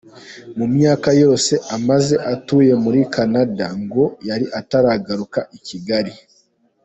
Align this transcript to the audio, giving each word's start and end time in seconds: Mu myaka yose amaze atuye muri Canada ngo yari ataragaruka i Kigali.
Mu 0.57 0.65
myaka 0.75 1.09
yose 1.21 1.53
amaze 1.75 2.15
atuye 2.33 2.73
muri 2.83 2.99
Canada 3.15 3.65
ngo 3.81 4.03
yari 4.27 4.45
ataragaruka 4.59 5.39
i 5.57 5.59
Kigali. 5.67 6.13